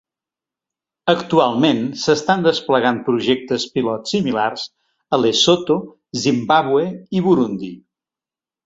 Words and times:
Actualment 1.11 1.81
s'estan 2.05 2.47
desplegant 2.47 2.97
projectes 3.11 3.67
pilot 3.77 4.11
similars 4.15 4.67
a 5.15 5.21
Lesotho, 5.27 5.79
Zimbàbue 6.25 6.93
i 7.21 7.27
Burundi. 7.29 7.73